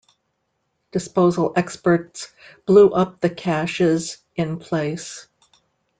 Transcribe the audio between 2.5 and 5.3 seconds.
blew up the caches in place.